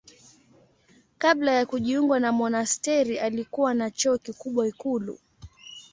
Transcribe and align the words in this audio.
Kabla 1.17 1.51
ya 1.51 1.65
kujiunga 1.65 2.19
na 2.19 2.31
monasteri 2.31 3.19
alikuwa 3.19 3.73
na 3.73 3.91
cheo 3.91 4.17
kikubwa 4.17 4.67
ikulu. 4.67 5.19